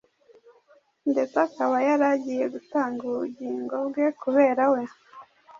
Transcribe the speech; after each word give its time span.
ndetse 1.11 1.35
akaba 1.47 1.75
yari 1.87 2.05
agiye 2.13 2.45
gutanga 2.53 3.01
ubugingo 3.11 3.75
bwe 3.89 4.05
kubera 4.21 4.63
we, 4.73 4.81